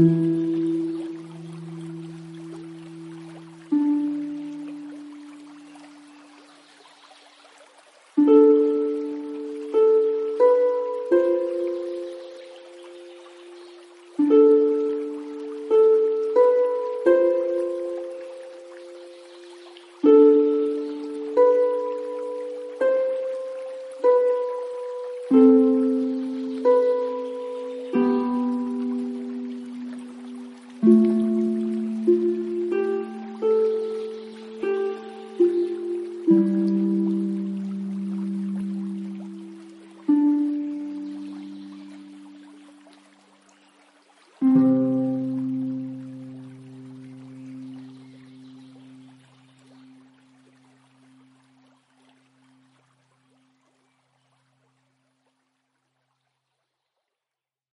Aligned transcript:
Mm-hmm. 0.00 0.29